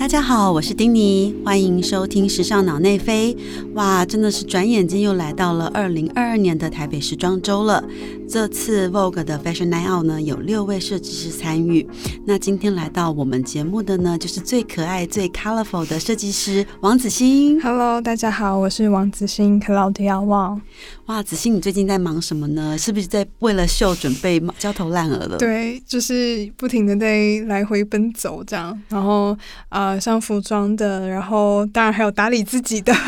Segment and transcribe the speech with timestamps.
[0.00, 3.34] 大家好，我是丁尼，欢迎收听《时尚脑内飞》。
[3.74, 7.84] 哇，真的是转眼间又来到了二零二二年的台北时装周了。
[8.30, 11.84] 这次 Vogue 的 Fashion Night Out 呢，有六位设计师参与。
[12.24, 17.60] 那今天来到我们节目的呢，就是最可爱、最 colorful 的设计师王子欣。
[17.60, 20.60] Hello，大家好，我是王子欣 Claudia Wang。
[21.06, 22.78] 哇，子欣，你最近在忙什么呢？
[22.78, 25.36] 是不是在为了秀准备焦头烂额了？
[25.36, 29.36] 对，就是不停的在来回奔走这样，然后
[29.70, 32.94] 呃，像服装的，然后当然还有打理自己的。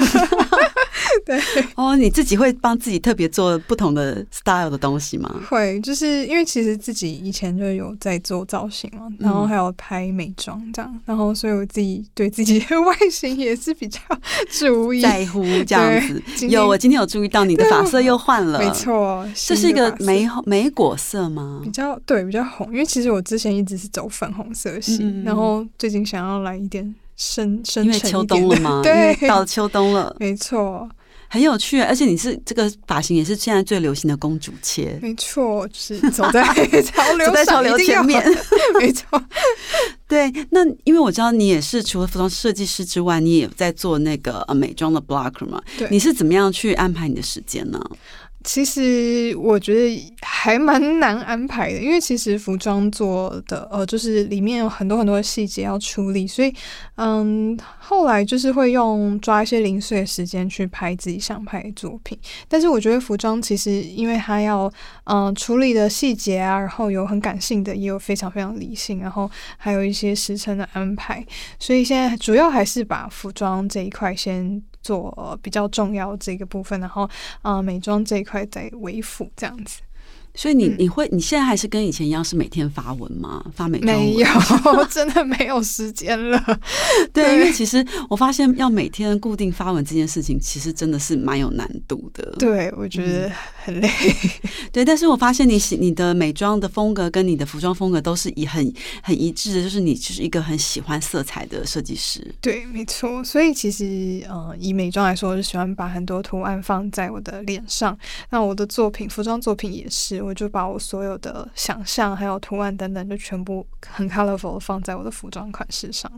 [1.27, 1.41] 对，
[1.75, 5.35] 哦，你自己会帮自己特别做不同的 style 的东西吗？
[5.49, 13.99] 会，就是因为其实自己以前就有在做造型嘛，然后还有拍美妆这样，然后所以我自己对自己的外形也是比较
[14.51, 16.01] 注意在乎这样
[16.37, 16.49] 子。
[16.49, 20.13] 有，我今天有注意到你的发色又换了，没，错，这是一个美。
[20.13, 21.71] 莓莓果色吗比？
[21.71, 28.77] 较对，比较红，因为其实我之前一直是走粉红色系，嗯然后最近想要来一点深深因为秋沉一点的冬了吗？
[28.79, 30.89] 因对，到秋冬了，没错，
[31.33, 31.81] 很有趣。
[31.81, 36.45] 而且你是这个发型也是现在最流行的公主切，没错，就是走在
[36.85, 38.23] 潮流走在潮流前面。
[38.79, 39.23] 没错，
[40.07, 45.59] 对，那因为我知道你也是除了服装设计师之外，你也在做那个呃美妆的 blocker 嘛。
[45.79, 47.81] 对你是怎么样去安排你的时间呢？
[48.45, 56.53] 其实我觉得还蛮难安排的，因为其实服装做的呃，就是里面有很多很多细节要处理，所以
[56.97, 62.19] 嗯，后来就是会用抓一些零碎的时间去拍自己想拍的作品。
[62.49, 64.73] 但是我觉得服装其实因为它要
[65.05, 71.25] 嗯处理的细节啊，然后有很感性的，也有非常非常理性，然后还有一些时辰的安排，
[71.59, 74.63] 所以现在主要还是把服装这一块先。
[74.83, 77.09] 做、比较重要这个部分，然后
[77.41, 79.81] 啊、美妆这一块在维护这样子。
[80.35, 83.45] 所以你嗯你会你现在还是跟以前一样是每天发文吗？
[83.55, 84.27] 发美妆没有，
[84.91, 86.43] 真的没有时间了。
[87.13, 92.35] 对，对因为其实我发现要每天固定发文这件事情，其实真的是蛮有难度的。
[92.39, 93.31] 对，我觉得
[93.65, 93.91] 很累。
[94.73, 98.73] 对，但是我发现你喜你的美妆的风格跟你的服装风格都是以很
[99.03, 102.27] 很一致的，就是你就是一个很喜欢色彩的设计师。
[102.41, 103.23] 对，没错。
[103.23, 107.97] 所以其实，呃，以美妆来说，我就喜欢把很多图案放在我的脸上。
[108.31, 116.11] 那我的作品，服装作品也是，我就把我所有的想象还有图案等等，就全部很 colorful 放在我的服装款式上。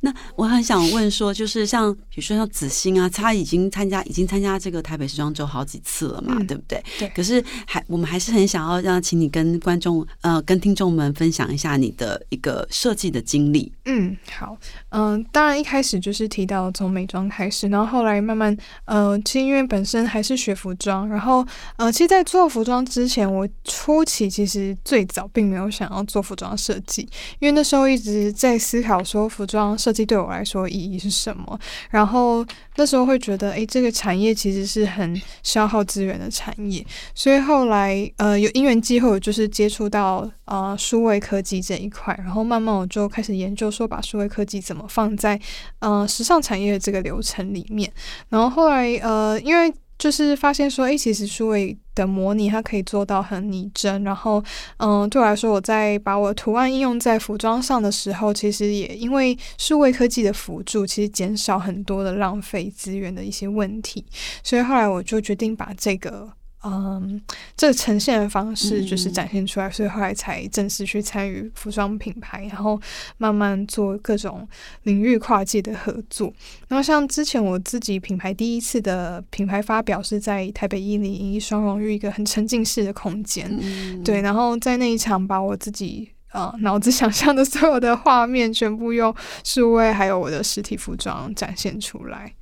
[0.00, 6.82] 那我很想问说，就是像比如说像子欣啊，他已经参加已经参加这个台北时装周好几次了嘛，嗯对不对？
[6.98, 13.72] 对可是还我们还是很想要让请你跟观众呃跟听众们分享一下你的一个设计的经历。
[13.86, 14.56] 嗯，好，
[14.90, 21.44] 嗯、当然一开始就是提到从美妆开始，然后后来慢慢，呃，其实因为本身还是学服装，然后
[21.76, 27.02] 呃，其实，在做服装之前，我初期其实最早并没有想要做服装设计，
[27.38, 31.58] 因为那时候一直在思考说服装设计对我来说意义是什么，
[31.90, 32.44] 然后
[32.76, 36.84] 那时候会觉得，诶，这个产业其实是很消耗资源的产业，
[37.14, 45.40] 所以后来呃有因缘机会，我就是接触到呃数位科技这一块，然后慢慢我就开始研究说把数位科技怎么放在
[45.80, 47.90] 呃时尚产业这个流程里面，
[48.28, 49.72] 然后后来呃因为
[50.02, 54.42] 就是发现说，诶，其实数位的模拟它可以做到很拟真，然后
[54.78, 64.04] 嗯、对我来说，我在把我图案应用在服装上的时候，其实也因为数位科技的辅助，其实减少很多的浪费资源的一些问题，
[64.42, 66.28] 所以后来我就决定把这个。
[66.64, 67.20] 嗯，
[67.56, 72.80] 这个呈现的方式就是展现出来，所以后来才正式去参与服装品牌，然后
[73.18, 74.46] 慢慢做各种
[74.84, 76.32] 领域跨界的合作。
[76.68, 89.12] 然后像之前我自己品牌第一次的品牌发表是在台北一零一双荣誉一个很沉浸式的空间，嗯，对，然后在那一场把我自己呃脑子 想象的所有的画面全部用
[89.44, 92.32] 数位还有我的实体服装展现出来。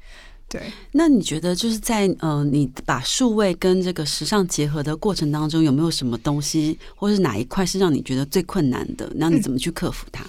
[0.51, 9.09] 对，那你觉得就是在呃，你把数位跟这个时尚结合的过程当中，有没有什么东西，或是哪一块是让你觉得最困难的？
[9.15, 10.25] 那你怎么去克服它？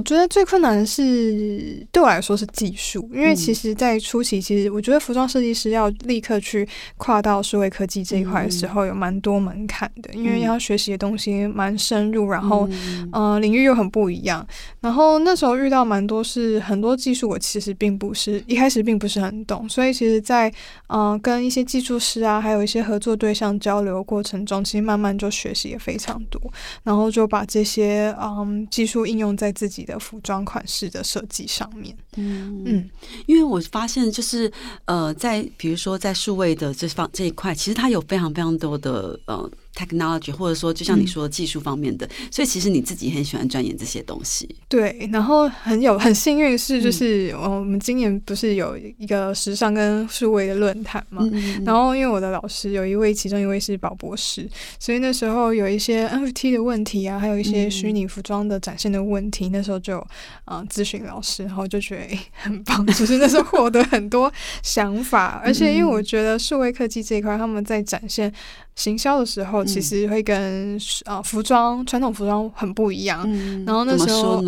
[0.00, 6.66] 我觉得最困难的是对我来说是技术，因为其实，在初期，其实我觉得服装设计师要立刻去
[6.96, 13.10] 跨到数位科技这一块的时候，有蛮多门槛的，因为要学习的东西蛮深入，然后嗯。
[13.12, 14.46] 呃领域又很不一样。
[14.80, 20.50] 然后那时候遇到蛮多是很多技术，我其实并不是一开始并不是很懂，所以其实在，
[20.86, 26.40] 呃跟一些技术师啊，还有一些合作对象交流过程中，其实慢慢就学习也非常多，
[26.84, 31.96] 然后就把这些嗯技术应用在自己的服装款式的设计上面。
[32.20, 32.90] 嗯嗯，
[33.26, 34.50] 因为我发现就是
[34.84, 39.50] 呃，在比如说在数位的这方这一块，其实它有非常非常多的呃。
[39.72, 44.46] technology，或者说就像你说的技术方面的，所以其实你自己很喜欢钻研这些东西。
[44.68, 51.24] 对，然后很有很幸运是，就是我们今年不是有一个时尚跟数位的论坛嘛？
[51.64, 54.46] 然后因为我的老师有一位，其中一位是宝博士，
[54.78, 60.04] 所以那时候有一些 NFT 的问题啊，还有一些虚拟服装的展现的问题，那时候就
[60.46, 68.32] 嗯咨询老师，然后就觉得很棒，就是那时候获得很多想法， 而且因为我觉得数位科技这一块，他们在展现。
[68.76, 73.28] 行销的时候，其实会跟啊服装传统服装很不一样。
[73.66, 74.42] 然后那时候，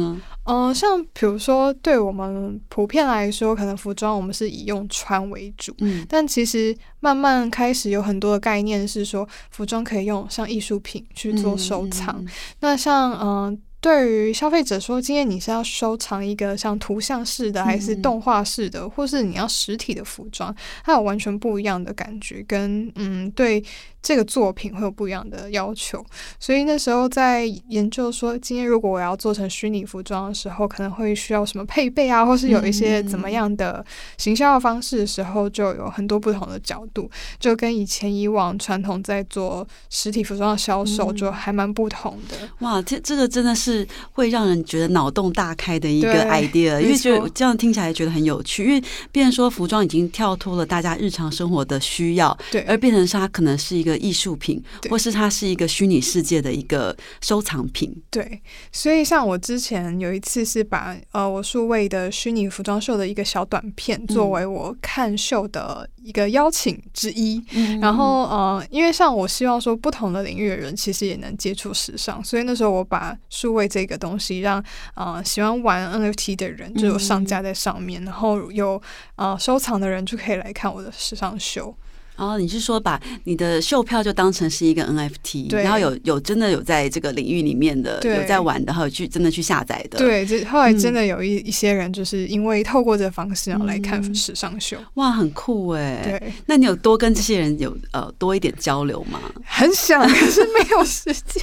[0.46, 5.74] 嗯，像比如说，对我们普遍来说，可能服装我们是以用穿为主。
[5.80, 12.24] 嗯，但其实慢慢开始有很多的概念是说，服装可以用像艺术品去做收藏。
[12.60, 13.60] 那像嗯。
[13.82, 23.60] 对于消费者说，今天你是要收藏一个像图像式的，还是动画式的，或是你要实体的服装，它有完全不一样的感觉，跟嗯对
[24.00, 26.04] 这个作品会有不一样的要求。
[26.38, 33.84] 所以那时候在研究说，今天如果我要做成虚拟服装的时候，可能会需要什么配备啊，或是有一些怎么样的
[34.16, 42.48] 行销的方式的时候，就有很多不同的角度，就跟以前以往传统在做实体服装的销售就还蛮不同的。
[42.60, 43.71] 哇，这这个真的是。
[43.72, 48.64] 是会让人觉得脑洞大开的一个 idea，因为觉得这样听起来觉得很有趣。
[48.64, 57.90] 因为变成说服装已经跳脱了大家日常生活的需要，对，而变成是它可能是一个艺术品，或是它是一个虚拟世界的一个收藏品。
[58.10, 58.40] 对，
[58.70, 67.42] 所以像我之前有一次是把呃我数位的虚拟服装秀的一个小短片作为我看秀的一个邀请之一，
[67.80, 74.62] 然后呃，因为像我希望说不同的领域的人其实也能接触时尚，所以那时候我把数位这个东西让
[74.94, 78.80] 呃喜欢玩 NFT 的人就有上架在上面，然后有
[79.16, 81.74] 呃收藏的人就可以来看我的时尚秀。
[82.14, 89.98] 然后你是说把你的秀票就当成是一个 NFT，然后有有真的有在这个领域里面的有在玩的，还有去真的去下载的。
[89.98, 96.02] 对，就后来真的有一一些人就是因为透过这个方式然后来看时尚秀，哇，很酷哎。
[96.04, 99.18] 对，那你有多跟这些人有呃多一点交流吗？
[99.46, 101.42] 很想，可是没有时间。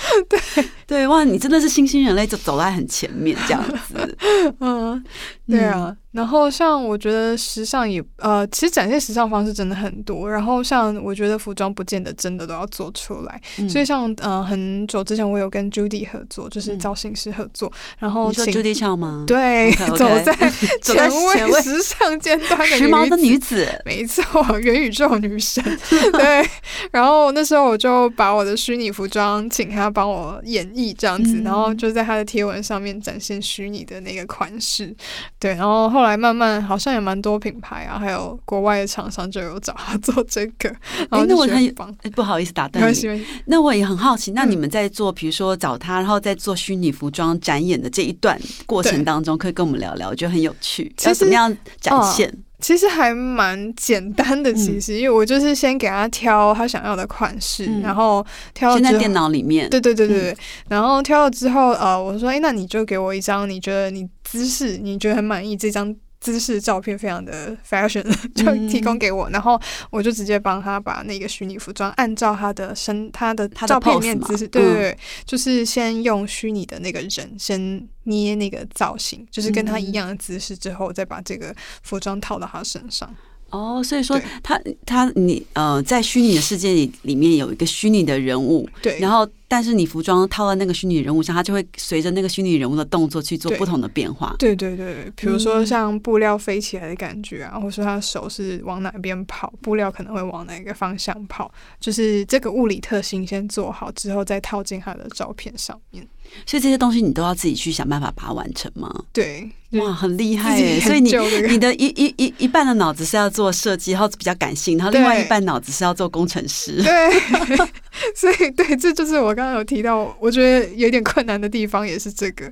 [0.28, 4.16] 对对哇，你真的是新兴人类，就走在很前面这样子。
[4.60, 5.04] 嗯，
[5.48, 5.96] 对啊。
[6.12, 10.28] 然后像我觉得时尚也呃，其实展现时尚方式真的很多。
[10.28, 13.40] 然后像我觉得服装不见得真的都要做出来。
[13.68, 17.72] 所以像呃很久之前我有跟 Judy 合作，就是造型师合作。
[18.00, 19.22] 然后请 Judy 俏吗？
[19.24, 20.34] 对，走在
[20.82, 25.62] 前卫时尚尖端的时髦的女子，没错，元宇宙女神。
[26.12, 26.44] 对。
[26.90, 34.92] 然后那时候我就把我的虚拟服装请她帮我演绎这样子，然后就在她的贴文上面展现虚拟的那个款式。
[35.38, 35.99] 对，然后后。
[36.00, 40.66] 后来慢慢好像也蛮多品牌啊，还有国外的厂商就有找他做这个。
[41.10, 41.74] 哎，那我很
[42.12, 43.26] 不好意思打断你。
[43.44, 50.90] 那我也很好奇，那你们在做，比如说找他，然后在做虚拟服装展演的这一段过程当中，可以跟我们聊聊，我觉得很有趣。
[51.04, 52.34] 要怎么样展现？
[52.60, 58.24] 其实还蛮简单的，其实因为我就是先给他挑他想要的款式，然后
[58.54, 59.68] 挑在电脑里面。
[59.70, 60.36] 对对对对对。
[60.68, 65.94] 然后挑了之后，呃，我说，哎，那你就给我一张你觉得你姿势你觉得很满意这张。
[66.20, 68.04] 姿势照片非常的 fashion，
[68.36, 83.14] 就提供给我，然后我就直接帮他把那个虚拟服装按照他的身、他的照片里面姿势，对对对，就是先用虚拟的那个人先捏那个造型，就是跟他一样的姿势，之后再把这个服装套到他身上。
[83.50, 94.34] 哦，所以说他他你呃，在虚拟的世界里里面有一个虚拟的人物，对，然后但是你服装套在那个虚拟人物上，它就会随着那个虚拟人物的动作去做不同的变化。
[94.38, 106.06] 对对对，比如说像布料飞起来的感觉啊，或者说他手是往哪边跑，布料可能会往哪个方向跑，就是这个物理特性先做好之后，再套进他的照片上面。
[106.46, 108.92] 所以这些东西你都要自己去想办法把它完成吗？
[109.12, 110.80] 对，哇，很厉害耶！
[110.80, 111.12] 所以你
[111.48, 116.82] 你的一一一一半的脑子是要做设计，然后比较感性，然后另外一半脑子是要做工程师。
[116.82, 117.10] 对，
[118.16, 122.50] 所以对，这就是我刚刚有提到，我觉得有点困难的地方也是这个。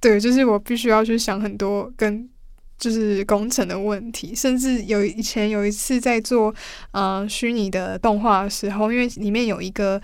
[0.00, 2.28] 对，就是我必须要去想很多跟
[2.78, 6.54] 就是工程的问题，甚至有以前有一次在做
[6.92, 10.00] 呃虚拟的动画的时候，因为里面有一个。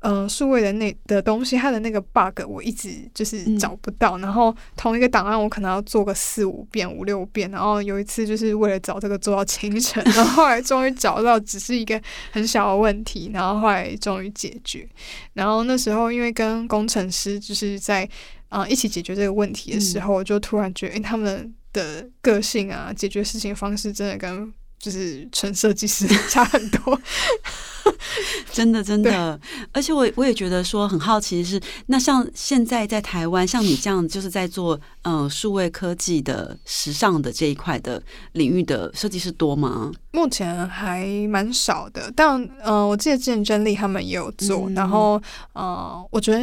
[0.00, 4.16] 嗯，数位的那的东西，它的那个 bug 我一直就是找不到。
[4.18, 7.50] 然后同一个档案，我可能要做个四五遍、五六遍。
[7.50, 12.00] 然后有一次就是为了找这个做到清晨，然后后来终于找到，只是一个
[12.32, 13.30] 很小的问题。
[13.34, 14.88] 然后后来终于解决。
[15.34, 18.08] 然后那时候因为跟工程师就是在
[18.48, 26.98] 啊、一起解决这个问题的时候，我就突然觉得，诶、他们的个性啊，解决事情方式真的跟就是纯设计师 差很多。
[28.52, 29.38] 真的真的，
[29.72, 39.92] 而且我我也觉得说很好奇的是，那像现在在台湾，像你这样就是在做嗯数位科技的时尚的这一块的领域的设计师多吗？
[40.12, 45.20] 目前还蛮少的，但呃，我记得之前真理他们也有做，嗯然后
[45.52, 46.40] 呃，我觉得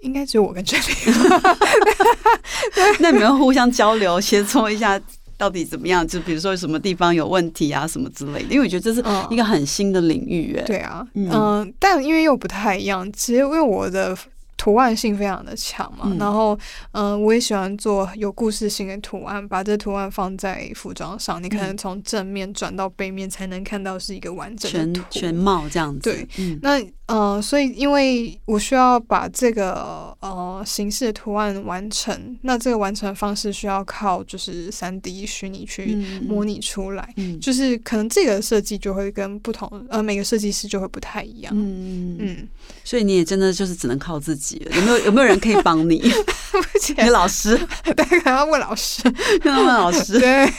[0.00, 0.84] 应该只有我跟真理。
[3.00, 5.00] 那你们互相交流协作一下。
[5.38, 6.06] 到底怎么样？
[6.06, 8.52] 就比如说什么地方有问题啊，什么之类的。
[8.52, 14.14] 因为我觉得这是嗯一个很新的领域，哎、对啊，嗯嗯、但因为又不太一样，其实因为我的
[14.58, 16.52] 图案性非常的强嘛，嗯然后
[16.92, 25.22] 嗯、呃我也喜欢做有故事性的图案，把这图案放在服装上，你可能从正面转到背面才能看到是一个完整全的全。
[25.22, 26.00] 全貌这样子。
[26.00, 37.14] 对，嗯那呃，所以因为我需要把这个呃形式的图案完成，那这个完成的方式需要靠就是三 D 虚拟去嗯模拟出来。
[37.16, 41.52] 嗯就是可能这个设计就会跟不同呃每个设计师就会不太一样。
[41.56, 42.48] 嗯嗯，嗯，
[42.84, 44.76] 所以你也真的就是只能靠自己了。
[44.76, 46.02] 有没有有没有人可以帮你？
[46.96, 49.02] 你老师， 对，可能要问老师。
[49.40, 50.50] 跟他们老师， 对，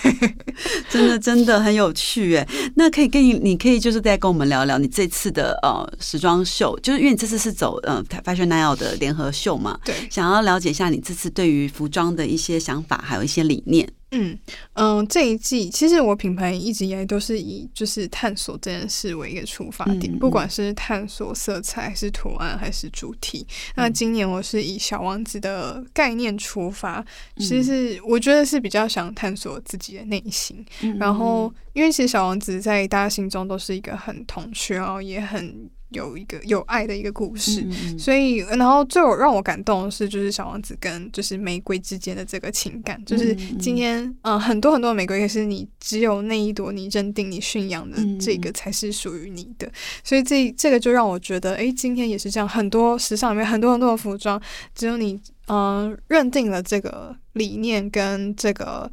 [0.90, 2.48] 真的真的很有趣哎。
[2.76, 13.88] 那可以跟你，你可以就是再跟我们聊聊你这次的呃时装秀，就是因为你这次是走呃 Fashion Now 的联合秀嘛，对，想要了解一下你这次对于服装的一些想法，还有一些理念。
[14.12, 14.38] 嗯
[14.74, 23.46] 嗯，这一季其实我品牌一直以来都是以就是探索这件事为一个出发点，嗯嗯不管是探索色彩，还是图案，还是主题。
[23.76, 27.06] 那今年我是以小王子的概念出发，
[27.38, 30.66] 其实是我觉得是比较想探索自己的内心。
[31.00, 37.62] 然后，因为其实小王子在大家心中都是一个很童趣，然后也很有一个有爱的一个故事。
[37.62, 49.70] 嗯所以，然后最有让我感动的是，就是小王子跟就是玫瑰之间的这个情感，就是今天，嗯、呃，很多很多的玫瑰，可是你只有那一朵你认定、你驯养的这个才是属于你的。
[50.04, 54.42] 所以这这个就让我觉得，诶，今天也是这样，很多时尚里面很多很多的服装，
[54.74, 58.90] 只有你，嗯、认定了这个理念跟这个。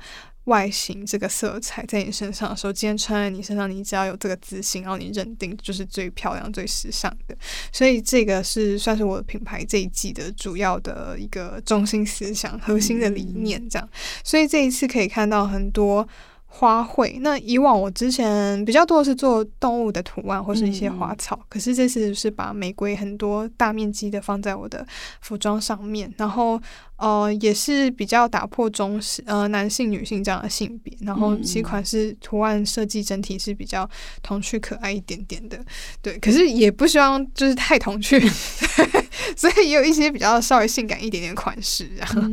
[0.47, 7.37] 外形这个色彩在你身上的时候，今天穿在你身上，你只要有这个自信，然后你认定就是最漂亮、最时尚的。
[7.71, 13.89] 所以这个是算是我的品牌这一季的主要的一个中心思想、核心的理念，这样。
[14.25, 16.09] 所以这一次可以看到很多。
[16.49, 24.87] 花卉，那以往我之前比较多的是做动物的图案或是一些花草，可是这次是把玫瑰很多大面积的放在我的
[25.21, 26.59] 服装上面，然后
[26.97, 33.89] 呃也是比较打破中式呃男性女性这样的性别，然后其款式图案设计整体是比较
[34.23, 35.59] 童趣可爱一点点的，
[36.01, 38.19] 对，可是也不希望就是太童趣，
[39.37, 42.33] 所以也有一些比较稍微性感一点点款式，这样、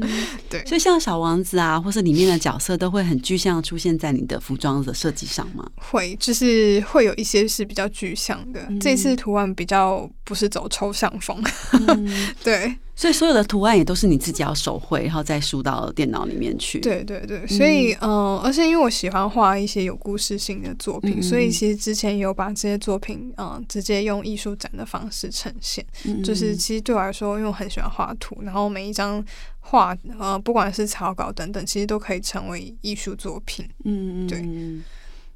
[0.50, 0.64] 对。
[0.66, 5.70] 所以像小王子啊，或是里面的角色，都会很具象出现在你的服装的设计上吗？
[5.76, 8.62] 会，就是会有一些是比较具象的。
[8.70, 11.42] 嗯这次图案比较不是走抽象风，
[12.44, 25.84] 对所以所有的图案也都是你自己要手绘，然后再输到电脑里面去。，对对对，所以嗯、呃而且因为我喜欢画一些有故事性的作品，嗯所以其实之前也有把这些作品嗯、呃直接用艺术展的方式呈现。
[26.06, 29.24] 嗯就是其实对我来说，因为我很喜欢画图，然后每一张
[29.60, 33.68] 画呃不管是草稿等等，其实都可以成为艺术作品。
[33.86, 34.84] 嗯，对嗯。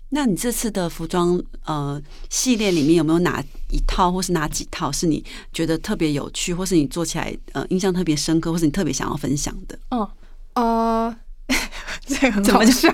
[0.10, 9.78] 那你这次的服装呃系列里面有没有哪一套或是哪几套是你觉得特别有趣，或是你做起来呃印象特别深刻，或是你特别想要分享的？
[9.90, 10.08] 嗯
[10.54, 11.16] 呃，
[12.08, 12.92] 这个很怎么就笑，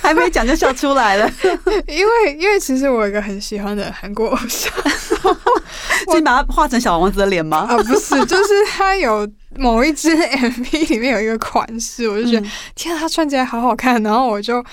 [0.00, 1.28] 还没讲就笑出来了，
[1.88, 4.72] 因为因为其实我有一个很喜欢的韩国偶像
[6.04, 7.66] 所以你把它画成小王子的脸吗？
[7.68, 14.64] 啊，不是，就是他有某一支 MV 里面有一个款式，我就觉得、嗯天啊，他穿起来好好看，然后我就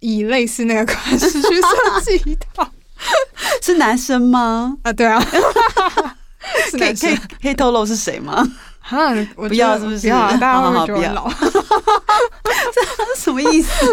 [0.00, 2.68] 以类似那个款式去设计一套
[3.62, 4.76] 是男生吗？
[4.82, 5.18] 啊，对啊，
[6.70, 8.46] 是男生可以可以可以透露是谁吗？
[8.80, 11.30] 啊，我不要是不是不要啊，大家会觉得我老？
[13.16, 13.86] 什么意思？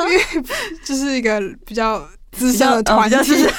[0.00, 0.24] 因为
[0.84, 3.54] 这是一个比较资深的团体哦比较是，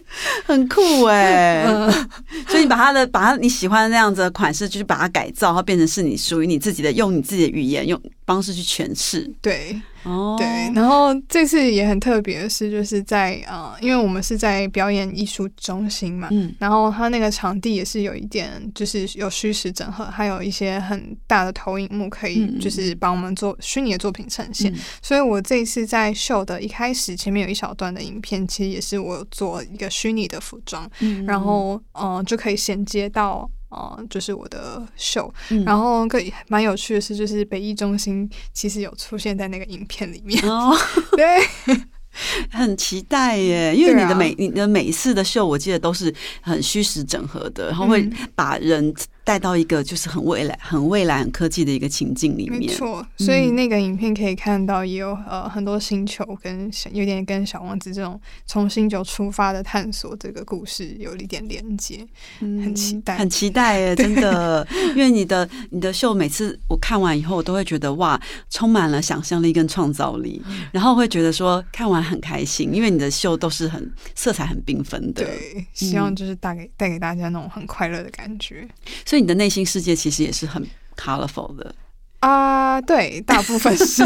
[0.44, 1.90] 很酷哎、 嗯，
[2.48, 9.30] 所以你把它的把它你喜欢的那样子的款式，就是把它改造，它变成是你属于你自己的，用你自己的语言用方式去诠释。
[9.40, 9.80] 对。
[10.04, 24.72] 哦，对，然后这次也很特别的是，就是在呃，因为我们是在表演艺术中心嘛，嗯然后它那个场地也是有一点，就是有虚实整合，还有一些很大的投影幕可以就是帮我们做虚拟的作品呈现。
[24.72, 33.50] 嗯所以我这一次在秀的一开始，前面有一小段的影片，其实也是我做一个虚拟的服装，嗯然后嗯、呃就可以衔接到。
[33.74, 35.32] 呃，就是我的秀。
[35.48, 40.38] 嗯然后更蛮有趣的是，就是北艺中心其实有出现在那个影片里面。
[40.46, 40.76] 哦，
[41.16, 41.40] 对，
[42.52, 48.92] 很期待耶，因为你的每、你的每一次的秀，我记得都是很虚实整合的，然后会嗯把人
[49.24, 52.60] 带到一个就是很未来、很未来、很科技的一个情境里面。
[52.60, 53.06] 没错。
[53.18, 62.06] 所以那个影片可以看到，也有呃很多星球跟有点跟小王子这种从星球出发的探索这个故事有一点连接。
[62.40, 78.66] 很期待嗯很期待耶，真的， 因为你的你的秀每次我看完以后，我都会觉得哇，充满了想象力跟创造力，嗯然后会觉得说看完很开心，因为你的秀都是很色彩很缤纷的，对，希望就是带给带给大家那种很快乐的感觉。
[79.12, 80.66] 所以你的内心世界其实也是很
[80.96, 81.74] colorful 的，
[82.20, 84.02] 啊、对，大部分是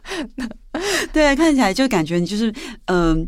[1.10, 2.52] 对，看起来就感觉你就是
[2.84, 3.26] 嗯。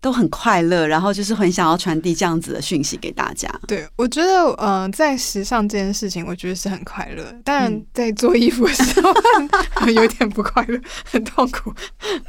[0.00, 3.48] 都很快乐，然后就是很想要传递这样子的讯息给大家。
[3.66, 7.24] 对，我觉得，呃，在时尚这件事情，我觉得是很快乐。
[7.44, 9.12] 当然嗯，在做衣服的时候
[9.90, 11.72] 有点不快乐，很痛苦，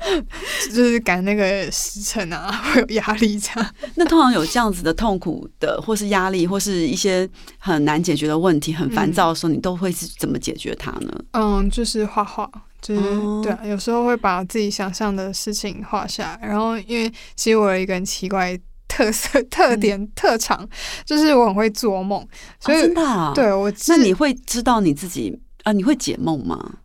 [0.74, 3.74] 就是赶那个时辰啊，会有压力这样。
[3.96, 11.14] 那通常有这样子的痛苦的，或是压力，或是一些很难解决的问题，很烦躁的时候，你都会是怎么解决它呢？
[11.34, 12.50] 嗯，就是画画，
[12.82, 16.48] 就是、哦对啊，有时候会把自己想象的事情画下来。
[16.48, 18.58] 然后，因为其实我有一个很奇怪
[18.88, 20.68] 特色、特点、特长，
[21.06, 22.26] 就是我很会做梦，
[22.60, 23.32] 所以、哦、真的、啊，。
[23.36, 25.72] 对我那你会知道你自己啊？
[25.72, 26.80] 你会解梦吗？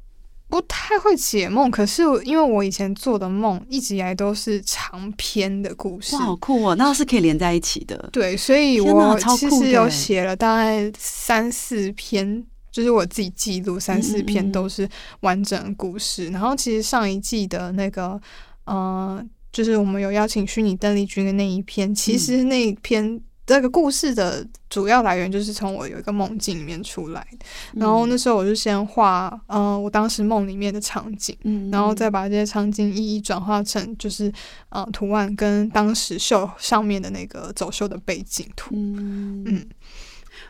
[0.46, 6.76] 不太会解梦，可是因为我以前做的梦一直以来都是长篇的故事哇，，好酷哦！
[6.76, 8.08] 那是可以连在一起的。
[8.12, 12.44] 对，所以我其实有写了大概三四篇，
[12.75, 14.88] 就是我自己记录三四篇都是
[15.21, 16.26] 完整的故事。
[16.31, 18.21] 然后其实上一季的那个，
[18.64, 23.21] 呃，就是我们有邀请虚拟邓丽君的那一篇，其实那一篇。
[23.47, 34.33] 这个故事的主要来源就是从我有一个梦境里面出来的，然后那时候我就先画，呃，我当时梦里面的场景，嗯，然后再把这些场景一一转化成就是
[34.71, 38.71] 呃图案跟当时秀上面的那个走秀的背景图。
[38.73, 39.66] 嗯嗯，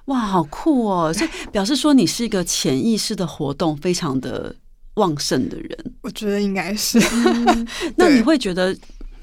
[0.07, 1.11] 哇，好酷哦！
[1.13, 4.55] 所以表示说你是一个潜意识的活动非常的
[4.97, 5.95] 旺盛的人。
[6.03, 7.01] 我觉得应该是，
[7.97, 8.77] 那你会觉得，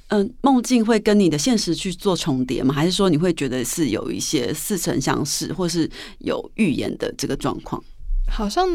[0.08, 2.74] 嗯、梦境会跟你的现实去做重叠吗？
[2.74, 7.84] 还是说你会觉得是有一些似曾相识，或是有预言的这个状况？
[8.28, 8.68] 好像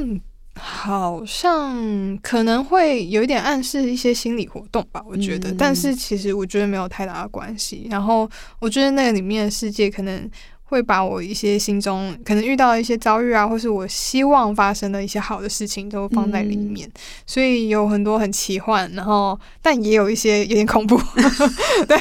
[0.55, 5.51] 好像可能会有一点暗示一些心理活动吧，我觉得。
[5.51, 7.88] 嗯但是其实我觉得没有太大的关系。
[7.90, 10.31] 然后我觉得那个里面的世界可能。
[10.68, 16.90] 会把我一些心中可能遇到的一些遭遇啊，或是我希望发生的一些好的事情，都放在里面，
[17.24, 21.00] 所以有很多很奇幻，然后但也有一些有点恐怖，
[21.87, 21.96] 对，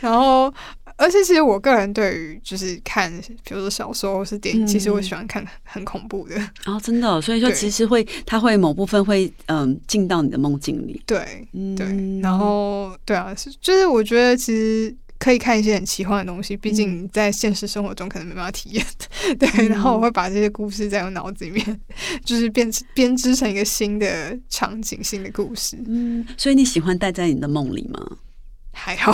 [0.00, 0.52] 然后
[0.96, 3.10] 而且其实我个人对于就是看，
[3.44, 11.02] 比如说小说或是电影，嗯其实我喜欢看很恐怖的，哦，真的哦、所以说其实会，它会某部分会嗯进到你的梦境里。
[11.06, 11.74] 对嗯。
[11.74, 14.94] 对，然后对啊，是就是我觉得其实。
[15.18, 18.86] 可以看一些很奇幻的东西，毕竟你在现实生活中可能没办法体验。
[19.38, 21.80] 对，嗯然后我会把这些故事在我脑子里面，
[22.24, 25.76] 就是编编织成一个新的场景、新的故事。
[25.86, 28.00] 嗯，所以你喜欢待在你的梦里吗？
[28.78, 29.10] 还好，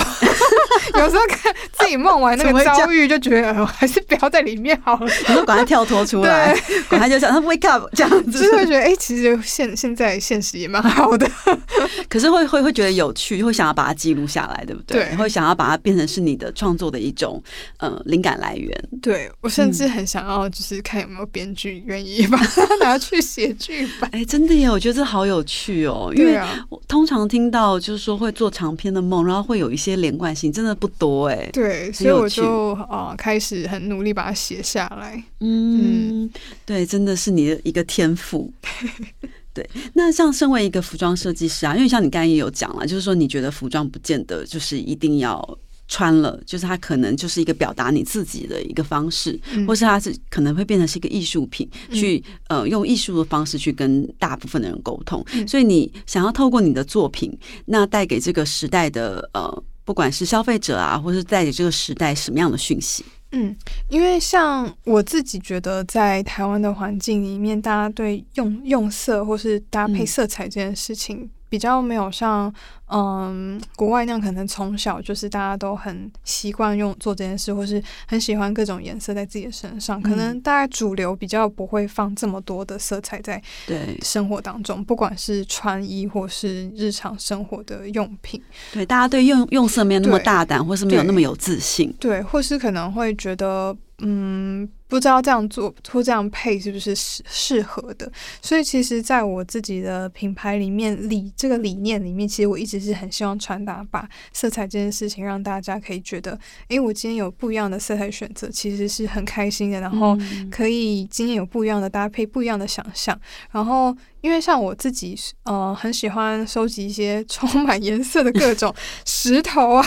[0.99, 5.07] 有时候看自己梦完那个遭遇，就觉得呃还是不要在里面好了。
[5.07, 6.55] 你说赶快跳脱出来，
[6.89, 11.29] 赶快就想他 wake up 这样子就子，是会觉得，哎、其实现现在现实也蛮好的。
[12.09, 15.05] 可是会会会觉得有趣，会想要把它记录下来，对不对？
[15.05, 17.43] 对会想要把它变成是你的创作的一种
[17.79, 18.73] 呃灵感来源。
[19.01, 24.09] 对我甚至很想要，就是看有没有编剧愿意把它拿去写剧本。
[24.13, 31.49] 哎，真的耶，我觉得这好有趣哦，因为我通常听到就是说会做长篇的梦，然后会有一些连贯性，真的不多哎。
[31.53, 35.23] 对，所以我就呃开始很努力把它写下来。
[35.41, 36.31] 嗯，
[36.65, 38.53] 对，真的是你的一个天赋。
[39.55, 55.23] 对，那像身为一个服装设计师啊，因为像你刚才也有讲了，就是说你觉得服装不见得就是一定要穿了，就是它可能就是一个表达你自己的一个方式，嗯或是它是可能会变成是一个艺术品，嗯去呃用艺术的方式去跟大部分的人沟通。
[55.35, 57.31] 嗯所以你想要透过你的作品，
[57.67, 63.05] 那带给这个时代的呃，不管是消费者啊，或是在你这个时代什么样的讯息？
[63.33, 63.57] 嗯，
[63.89, 72.51] 因为像我自己觉得，在台湾的环境里面，大家对用用色或是搭配嗯色彩这件事情，比较没有像
[72.87, 80.01] 嗯国外那样，可能从小就是大家都很习惯用做这件事，或是很喜欢各种颜色在自己的身上。
[80.01, 88.43] 可能大家主流比较不会放这么多的色彩在对生活当中，不管是穿衣或是日常生活的用品。
[88.73, 91.95] 对，大家对用用色没有那么大胆，或是没有那么有自信。
[92.01, 98.13] 对，或是可能会觉得，嗯，不知道这样做或这样配是不是适适合的。
[98.43, 109.81] 所以其实在我自己的品牌里面理这个理念里面，其实我一直是很希望传达把色彩这件事情让大家可以觉得，诶，我今天有不一样的色彩选择，其实是很开心的。
[109.81, 110.15] 然后
[110.51, 113.19] 可以今天有不一样的搭配，不一样的想象。
[113.51, 118.73] 然后因为像我自己，呃，很喜欢收集一些充满颜色的各种
[119.07, 119.87] 石头啊，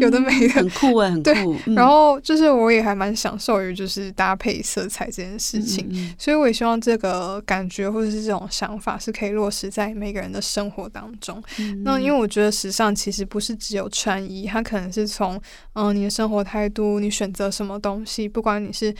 [0.00, 1.56] 有的没的，很酷哎，很酷。
[1.74, 11.42] 然后就是我也还蛮享受于就是搭配色彩这件事情，所以我也希望这个感觉或者是这种想法是可以落实在每个人的生活当中。
[11.82, 15.40] 那因为我觉得时尚其实不是只有穿衣，它可能是从
[15.72, 18.94] 嗯你的生活态度，你选择什么东西，不管你是。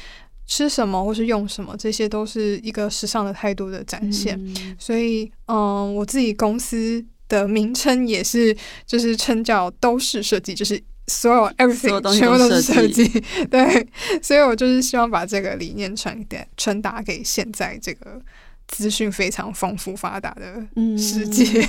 [0.46, 4.38] 吃什么或是用什么，这些都是一个时尚的态度的展现。
[4.78, 13.08] 所以，嗯，我自己公司的名称也是，就是称叫都市设计，就是所有 everything 全部都是设计。
[13.50, 13.88] 对，
[14.22, 18.20] 所以我就是希望把这个理念传达传达给现在这个。
[18.66, 21.62] 资讯非常丰富发达的世界，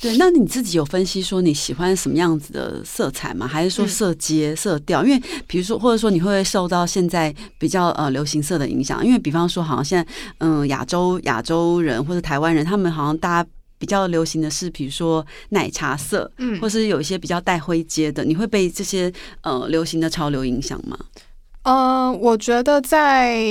[0.00, 0.16] 对。
[0.18, 3.44] 那你自己有分析说你喜欢什么样子的色彩吗？
[3.44, 5.04] 还是说色阶、色调？
[5.04, 9.04] 因为比如说，或者说你会不会受到现在比较呃流行色的影响？
[9.04, 13.50] 因为比方说，好像现在嗯亚洲亚洲人或者台湾人，他们好像大家
[13.82, 20.96] 比较流行的是，比如说奶茶色，嗯，或是有一些比较带灰阶的，你会被这些呃流行的潮流影响吗？
[21.64, 23.44] 嗯，我觉得在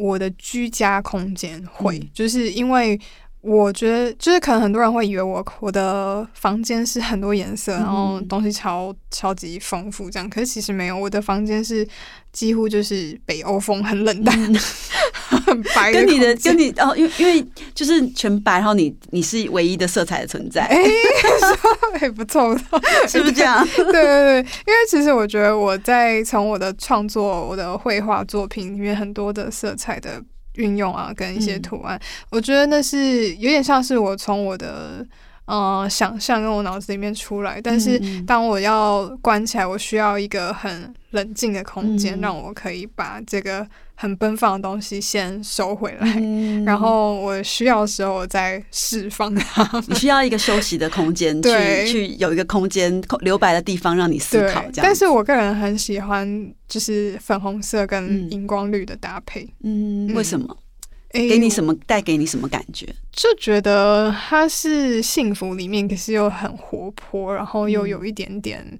[0.00, 2.98] 我的居家空间会，就是因为
[3.42, 11.86] 我觉得，就是可能很多人会以为我我的房间是很多颜色，然后东西超超级丰富这样，可是其实没有，我的房间是。
[12.32, 14.38] 几乎就是北欧风，很冷淡，
[15.46, 15.92] 很白。
[15.92, 22.54] 跟你的，跟你哦，因为因为就是全白，然后你你是唯一的色彩的存在，哎， 不错，
[23.08, 23.66] 是不是这样？
[23.76, 30.22] 对 对对，因为其实我觉得我在从我的创作、我的绘画作品里面很多的色彩的
[30.54, 31.98] 运用啊，跟一些图案，
[32.30, 35.06] 我觉得那是有点像是我从我的。
[35.46, 46.20] 嗯，想象跟我脑子里面出来，但是当我要关起来，我需要一个很冷静的空间，让我可以把这个很奔放的东西先收回来，
[46.64, 49.82] 然后我需要的时候我再释放它。
[49.86, 54.60] 你需要一个休息的空间，去去有一个空间留白的地方让你思考。
[54.72, 59.48] 这样，但是我个人很喜欢就是粉红色跟荧光绿的搭配。
[59.62, 60.56] 嗯，为什么？
[61.16, 61.74] 给你什么？
[61.86, 62.86] 带给你什么感觉？
[63.12, 68.78] 就觉得它是幸福里面，可是又很活泼，然后又有一点点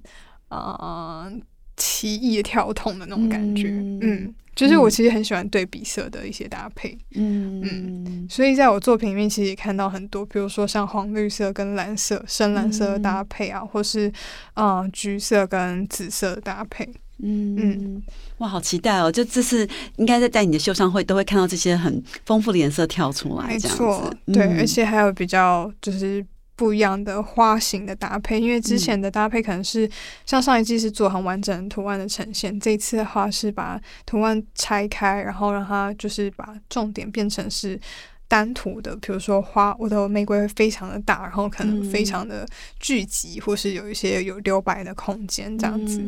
[0.49, 1.31] 啊
[1.75, 3.69] 奇异跳动的那种感觉。
[3.69, 6.97] 嗯，就是我其实很喜欢对比色的一些搭配。
[7.15, 14.11] 嗯嗯，所以在我作品里面，其实也看到很多，比如说像黄绿色跟蓝色、深蓝色的搭配啊，或是
[14.53, 16.87] 啊橘色跟紫色的搭配。
[17.19, 17.55] 嗯。
[17.57, 18.03] 嗯，
[18.37, 19.11] 哇，好期待哦！
[19.11, 26.23] 就这次应该在在你的秀上会都会看到这些很丰富的颜色跳出来，没错，对，而且还有比较就是
[26.55, 29.89] 不一样的花型的搭配，因为之前的搭配可能是
[30.25, 37.79] 像上一季是做很完整图案的呈现，这次的话是把图案拆开，然后让它就是把重点变成是
[38.27, 42.45] 单图的，比如说花，我的玫瑰非常的大，然后可能非常的
[42.79, 45.99] 聚集，或是有一些有留白的空间这样子，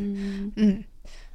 [0.56, 0.84] 嗯。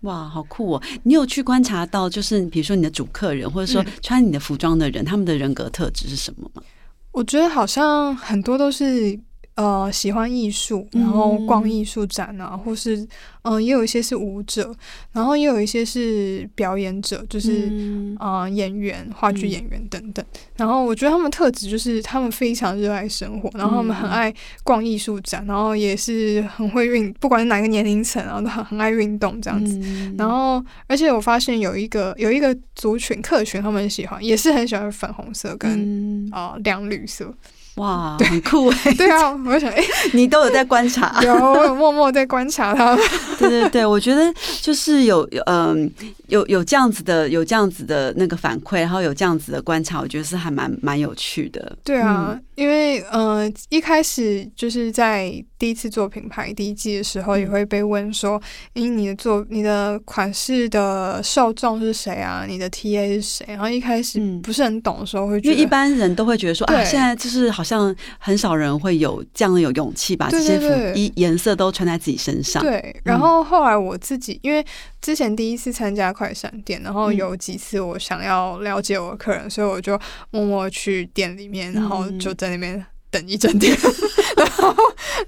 [0.06, 0.82] 哇，好酷哦！
[1.04, 6.63] 你有去观察到，就是比如说你的主客人，或者说穿你的服装的人，他们的人格特质是什么吗？
[7.12, 9.20] 我觉得好像很多都是。
[9.56, 13.08] 呃，喜欢艺术，然后逛艺术展啊，或是
[13.44, 14.76] 嗯，也有一些是舞者，
[15.13, 17.72] 然后也有一些是表演者，就是
[18.20, 20.26] 啊，演员、话剧演员等等。
[20.58, 24.34] 然后我觉得他们特质就是他们非常热爱生活，然后他们很爱
[24.65, 29.80] 逛艺术展，然后也是很会运，不管是哪个年龄层，然后都很很爱运动这样子。
[30.18, 37.34] 然后，而且我发现有一个有一个族群客群，他们喜欢也是很喜欢粉红色跟啊亮绿色。
[37.75, 38.93] 哇， 很酷哎！
[38.93, 39.83] 对啊，我想，哎，
[40.13, 42.95] 你都有在观察， 有，我有默默在观察他。
[43.38, 45.91] 对对对，我觉得就是有，嗯，
[46.27, 51.77] 有有这样子的，有这样子的那个反馈，然后有这样子的观察，我觉得是还蛮蛮有趣的。
[51.83, 62.45] 对啊，因为嗯，一开始就是在第一次做品牌第一季的时候，也会被问说，因为你的做你的款式的受众是谁啊？
[62.47, 63.45] 你的 TA 是谁？
[63.49, 67.64] 然后一开始不是很懂的时候，会觉得一般人都会觉得说啊，现在就是好。
[67.65, 72.63] 像很少人会有这样的有勇气把这些服衣颜色都穿在自己身上。
[72.63, 74.63] 对，然后后来我自己，因为
[75.01, 79.99] 之前第一次参加快闪店，然后有几次我想要了解我的客人，所以我就
[80.30, 82.86] 默默去店里面，然后就在那边。
[83.15, 83.73] 等一整天。
[84.36, 84.75] 然后，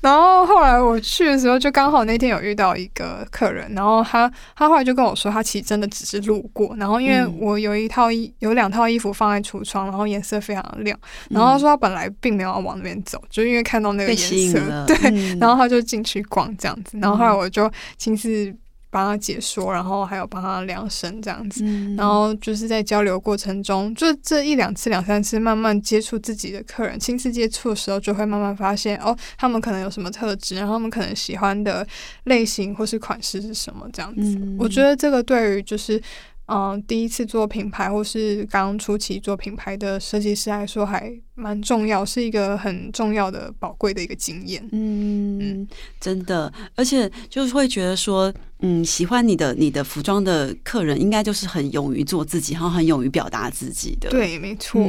[0.02, 6.76] 然后后来我去的时候，就刚好那天有遇到一个客人，然后他他后来就跟我说，他其实真的只是路过。
[6.78, 11.00] 然后因为我有一套衣，有两套衣服放在橱窗，然后颜色非常的亮。
[11.30, 16.98] 然后他说他本来并没有要往那边走，就因为看到那个颜色，对，然后他就进去逛这样子。
[17.00, 18.54] 然后后来我就亲自。
[18.90, 21.64] 帮他解说，然后还有帮他量身这样子，
[21.96, 31.86] 然后就是在交流过程中，就这一两次、两三次，慢慢接触自己的客人，亲自接触的时候，就会慢慢发现哦，他们可能有什么特质，然后他们可能喜欢的
[32.24, 34.40] 类型或是款式是什么这样子。
[34.58, 36.02] 我觉得这个对于就是。
[36.50, 44.66] 嗯，第一次做品牌或是刚初期做品牌的设计师来说，还蛮重要，是一个很重要的、宝贵的一个经验。
[44.72, 45.68] 嗯，
[46.00, 48.34] 真的，而且就是会觉得说。
[48.62, 54.10] 嗯，喜欢你的你的服装的客人，应该就是很勇于做自己，然后很勇于表达自己的。
[54.10, 54.82] 对，没错，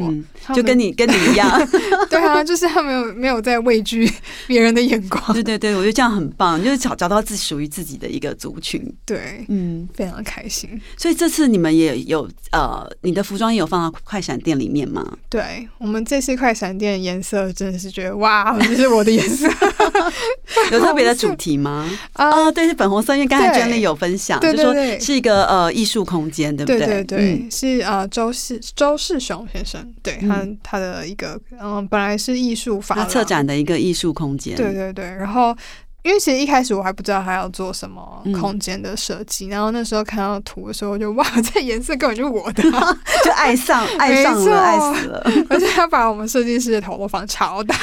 [0.54, 1.68] 就跟你跟你一样。
[2.09, 4.11] 对啊，就是他没有没有在畏惧
[4.46, 5.22] 别人的眼光。
[5.35, 8.83] 对对对，我觉得这样很棒，就是找找到自己属于自己的一个族群。
[9.04, 10.81] 对，嗯，非常开心。
[10.96, 15.07] 所以这次你们也有呃，你的服装也有放到快闪店里面吗？
[15.28, 19.46] 对，我们这次快闪店颜色真的是觉得哇，这是我的颜色。
[20.72, 21.87] 有特别的主题吗？
[22.14, 23.57] 啊，对，是粉红色，因为刚才。
[23.58, 26.78] 圈里有分享，就说是一个呃艺术空间，对不对？
[26.78, 35.04] 对对对，是呃周世周世雄先生，对他他的一个嗯，本来是艺术法策展的一个艺术空间，对对对。
[35.04, 35.56] 然后
[36.04, 42.62] 因为其实一开始我还不知道他要做什么空间的设计，然后那时候看到图的时候，就哇， 这颜色根本就是我的，
[43.24, 45.22] 就爱上爱上了，爱死了。
[45.50, 47.76] 而且他把我们设计师的头都放超大。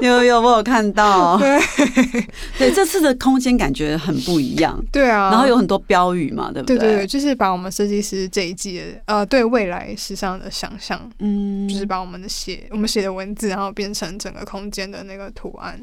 [0.02, 1.38] 有有，我有看到。
[1.38, 1.58] 对
[2.58, 4.82] 对，这次的空间感觉很不一样。
[4.92, 6.78] 对啊，然后有很多标语嘛，对不对？
[6.78, 15.80] 对对对，就是把我们设计师这一季的呃对未来时尚的想象，嗯，就是把我们的写我们写的文字，然后变成整个空间的那个图案。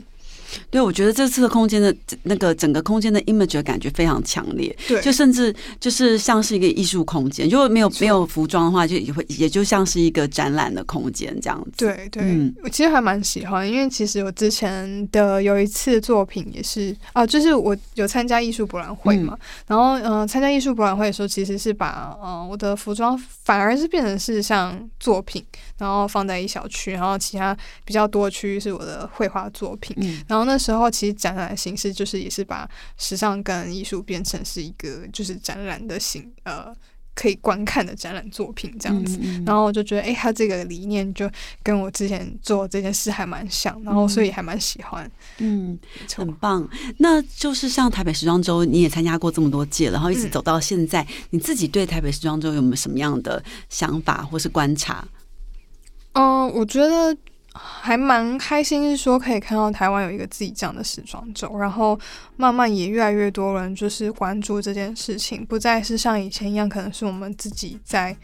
[0.70, 11.72] 对，我觉得这次的空间的那个整个空间的 image 感觉非常强烈，对，就甚至就是像是一个艺术空间，如果没有没有服装的话，就也会也就像是一个展览的空间这样子。
[11.78, 12.24] 对对，
[12.64, 19.38] 我其实还蛮喜欢，因为其实我之前的有一次作品也是啊，就是我有参加艺术博览会嘛，
[19.68, 25.44] 然后嗯，参加艺术博览会的时候，其实是把嗯我的服装反而是变成是像作品，
[25.80, 30.44] 然后放在一小区，然后其他比较多区域是我的绘画作品，然后。
[30.44, 36.76] 那时候其实展览形式就是也是把时尚跟艺术变成是一个就是展览的形呃
[37.16, 41.32] 可以观看的展览作品这样子，然后我就觉得哎，他这个理念就
[41.64, 45.80] 跟我之前做这件事还蛮像，然后所以还蛮喜欢，嗯，
[46.14, 46.68] 很棒。
[46.98, 55.08] 那就是像台北时装周，你也参加过这么多届，然后一直走到现在，你自己对台北时装周有没有什么样的想法或是观察？
[56.14, 57.16] 嗯，我觉得。
[57.56, 61.98] 还蛮开心，是说可以看到台湾有一个自己这样的时装周，然后
[62.36, 68.16] 慢慢也越来越多人就是关注这件事情，不再是像以前一样，可能是我们自己在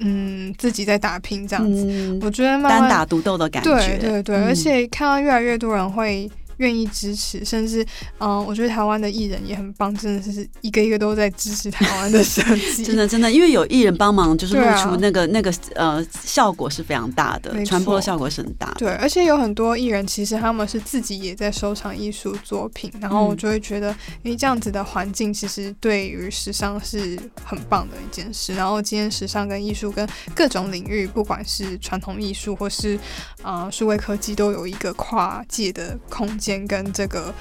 [0.00, 2.18] 嗯自己在打拼这样子。
[2.20, 6.28] 我觉得单打独斗的感觉，对对对，而且看到越来越多人会。
[6.58, 7.84] 愿意支持，甚至
[8.18, 12.84] 嗯，我觉得台湾的艺人也很棒，真的是一个一个都在支持台湾的设计。
[12.84, 18.72] 真的真的，因为有艺人帮忙，就是露出那个那个呃效果是非常大的，传播的效果是很大。
[18.78, 23.90] 对，而且有很多艺人其实他们是自己也在收藏艺术作品，然后我就会觉得，
[24.22, 28.54] 因为这样子的环境其实对于时尚是很棒的一件事。
[28.54, 32.98] 然后今天时尚跟艺术跟各种领域，不管是传统艺术或是
[33.42, 36.43] 啊数位科技，都有一个跨界的空间。
[36.44, 37.32] 间跟这个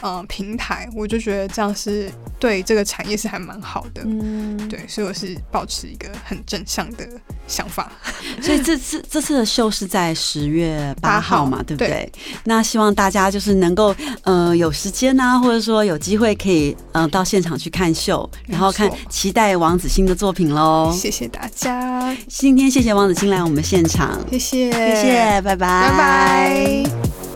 [0.00, 7.06] 呃平台，我就觉得这样是对这个产业是还蛮好的，嗯，对，所以我是保持一个很正向的
[7.46, 7.90] 想法。
[8.42, 12.10] 所以这次这次的秀是在十月八号嘛，对不对？
[12.44, 20.92] 那希望大家就是能够呃有时间啊，或者说有机会可以嗯到现场去看秀，然后看期待王子欣的作品喽。
[20.94, 27.35] 谢谢大家，今天谢谢王子欣来我们现场，谢谢谢谢，拜拜拜拜。